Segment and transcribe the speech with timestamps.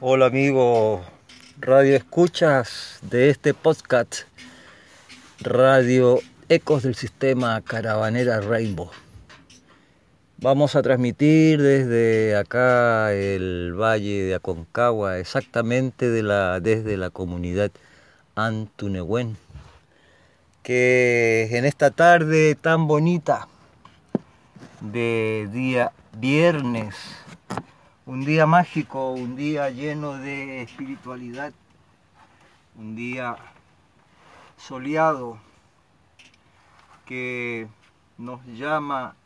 [0.00, 1.00] Hola amigos
[1.58, 4.24] radio escuchas de este podcast
[5.40, 6.18] Radio
[6.50, 8.90] Ecos del Sistema Caravanera Rainbow.
[10.36, 17.70] Vamos a transmitir desde acá el Valle de Aconcagua, exactamente de la, desde la comunidad
[18.34, 19.38] Antunehuen,
[20.62, 23.48] que en esta tarde tan bonita
[24.82, 26.94] de día viernes
[28.06, 31.52] un día mágico, un día lleno de espiritualidad,
[32.76, 33.36] un día
[34.56, 35.38] soleado
[37.04, 37.66] que
[38.16, 39.16] nos llama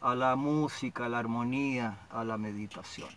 [0.00, 3.10] a la música, a la armonía, a la meditación.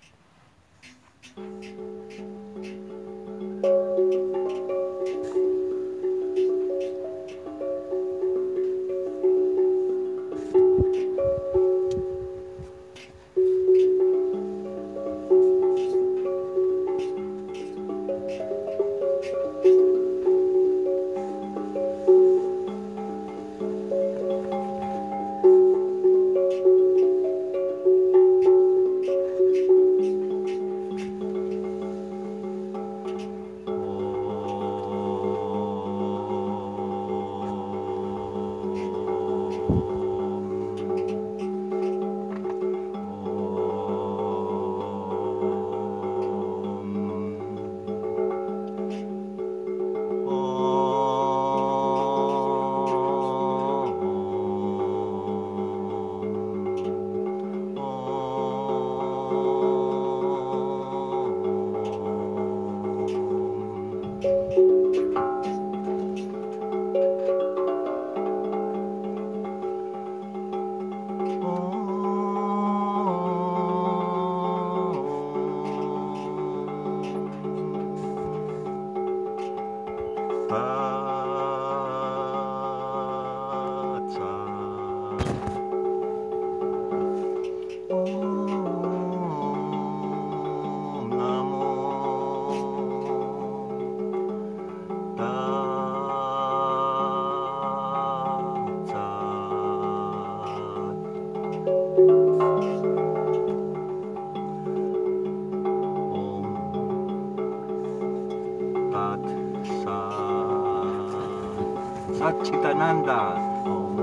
[112.39, 113.95] っちがなんだそう。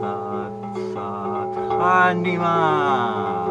[0.00, 3.47] たくさんには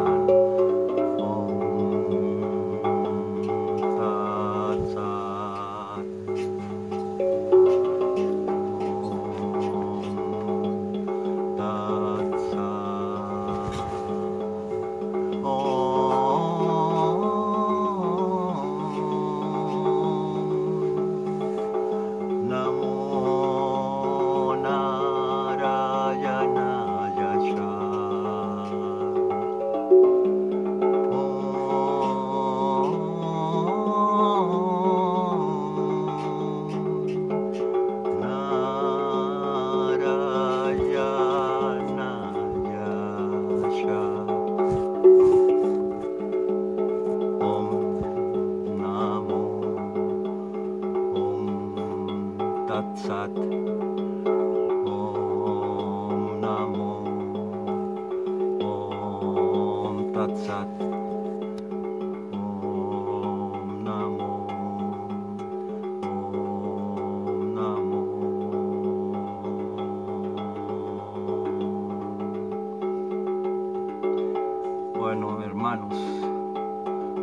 [74.98, 75.94] Bueno, hermanos,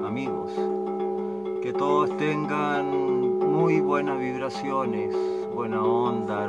[0.06, 0.53] amigos,
[1.62, 5.14] que todos tengan muy buenas vibraciones,
[5.54, 6.44] buena onda,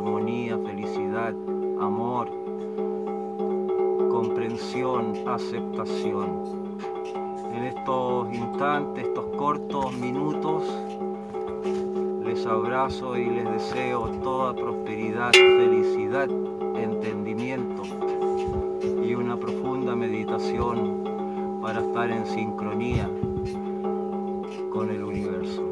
[5.27, 6.43] aceptación.
[7.53, 10.63] En estos instantes, estos cortos minutos,
[12.23, 16.29] les abrazo y les deseo toda prosperidad, felicidad,
[16.75, 17.83] entendimiento
[19.03, 21.03] y una profunda meditación
[21.61, 23.09] para estar en sincronía
[24.71, 25.63] con el universo.